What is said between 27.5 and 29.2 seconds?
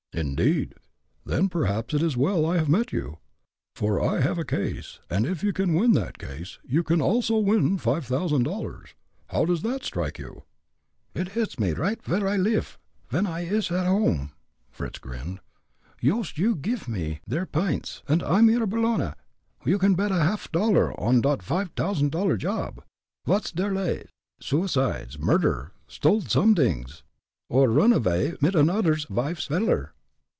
run avay mit anodder